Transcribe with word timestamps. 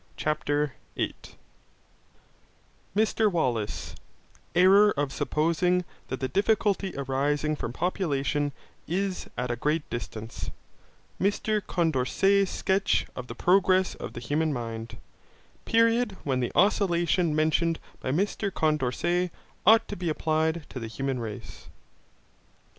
CHAPTER 0.17 0.73
8 0.97 1.35
Mr 2.97 3.31
Wallace 3.31 3.93
Error 4.55 4.89
of 4.97 5.13
supposing 5.13 5.85
that 6.07 6.19
the 6.19 6.27
difficulty 6.27 6.91
arising 6.97 7.55
from 7.55 7.71
population 7.71 8.51
is 8.87 9.27
at 9.37 9.51
a 9.51 9.55
great 9.55 9.87
distance 9.91 10.49
Mr 11.21 11.61
Condorcet's 11.63 12.49
sketch 12.49 13.05
of 13.15 13.27
the 13.27 13.35
progress 13.35 13.93
of 13.93 14.13
the 14.13 14.19
human 14.21 14.51
mind 14.51 14.97
Period 15.65 16.17
when 16.23 16.39
the 16.39 16.51
oscillation, 16.55 17.35
mentioned 17.35 17.77
by 17.99 18.09
Mr 18.11 18.49
Condorcet, 18.51 19.29
ought 19.67 19.87
to 19.87 19.95
be 19.95 20.09
applied 20.09 20.65
to 20.69 20.79
the 20.79 20.87
human 20.87 21.19
race. 21.19 21.67